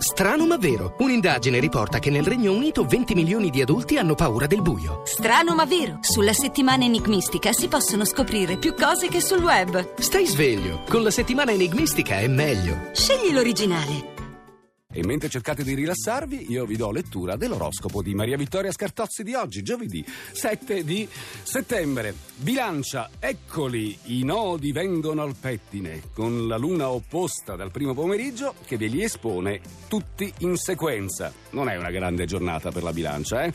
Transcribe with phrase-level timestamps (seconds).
[0.00, 0.94] Strano ma vero.
[1.00, 5.02] Un'indagine riporta che nel Regno Unito 20 milioni di adulti hanno paura del buio.
[5.04, 5.98] Strano ma vero.
[6.00, 9.98] Sulla settimana enigmistica si possono scoprire più cose che sul web.
[9.98, 10.84] Stai sveglio.
[10.88, 12.88] Con la settimana enigmistica è meglio.
[12.94, 14.19] Scegli l'originale.
[14.92, 19.34] E mentre cercate di rilassarvi, io vi do lettura dell'oroscopo di Maria Vittoria Scartozzi di
[19.34, 21.08] oggi, giovedì 7 di
[21.44, 22.12] settembre.
[22.34, 28.76] Bilancia, eccoli, i nodi vengono al pettine, con la luna opposta dal primo pomeriggio che
[28.76, 31.32] ve li espone tutti in sequenza.
[31.50, 33.52] Non è una grande giornata per la bilancia, eh?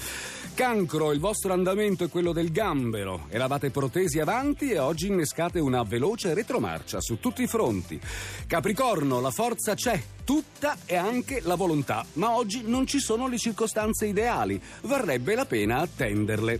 [0.54, 3.26] Cancro, il vostro andamento è quello del gambero.
[3.28, 8.00] Eravate protesi avanti e oggi innescate una veloce retromarcia su tutti i fronti.
[8.48, 13.38] Capricorno, la forza c'è, tutta e anche la volontà, ma oggi non ci sono le
[13.38, 14.62] circostanze ideali.
[14.82, 16.60] Varrebbe la pena attenderle.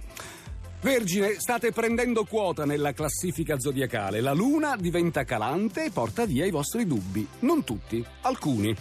[0.82, 4.22] Vergine, state prendendo quota nella classifica zodiacale.
[4.22, 7.28] La luna diventa calante e porta via i vostri dubbi.
[7.40, 8.74] Non tutti, alcuni.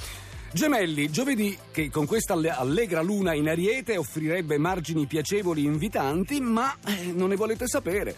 [0.52, 6.76] Gemelli, giovedì, che con questa allegra luna in ariete offrirebbe margini piacevoli e invitanti, ma
[6.86, 8.14] eh, non ne volete sapere.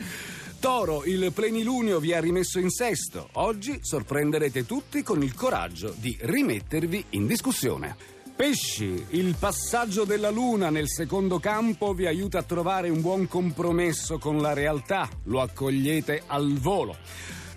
[0.59, 3.29] Toro, il plenilunio vi ha rimesso in sesto.
[3.35, 7.97] Oggi sorprenderete tutti con il coraggio di rimettervi in discussione.
[8.35, 14.19] Pesci, il passaggio della luna nel secondo campo vi aiuta a trovare un buon compromesso
[14.19, 15.09] con la realtà.
[15.25, 16.97] Lo accogliete al volo.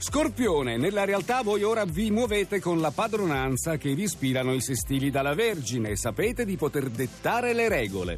[0.02, 5.12] Scorpione, nella realtà voi ora vi muovete con la padronanza che vi ispirano i sestili
[5.12, 8.18] dalla Vergine sapete di poter dettare le regole.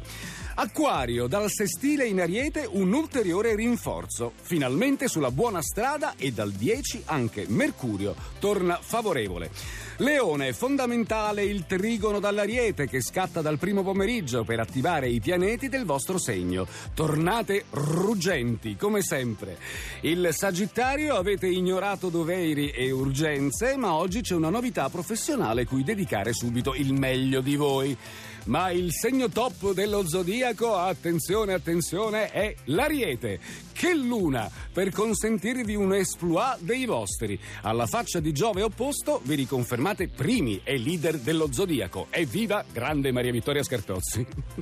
[0.54, 4.32] Acquario, dal sestile in ariete un ulteriore rinforzo.
[4.42, 9.50] Finalmente sulla buona strada e dal 10 anche Mercurio torna favorevole.
[9.96, 15.84] Leone, fondamentale il trigono dall'ariete che scatta dal primo pomeriggio per attivare i pianeti del
[15.84, 16.66] vostro segno.
[16.92, 19.56] Tornate ruggenti, come sempre.
[20.00, 26.34] Il Sagittario avete ignorato doveri e urgenze, ma oggi c'è una novità professionale cui dedicare
[26.34, 27.96] subito il meglio di voi.
[28.44, 33.40] Ma il segno top dello zodiaco, attenzione, attenzione, è l'Ariete.
[33.72, 37.40] Che luna per consentirvi un esploit dei vostri.
[37.62, 42.08] Alla faccia di Giove opposto vi riconfermate primi e leader dello zodiaco.
[42.10, 44.26] Evviva grande Maria Vittoria Scartozzi.